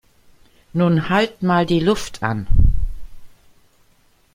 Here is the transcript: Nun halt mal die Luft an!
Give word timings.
Nun 0.73 1.09
halt 1.09 1.43
mal 1.43 1.67
die 1.67 1.79
Luft 1.79 2.23
an! 2.23 2.47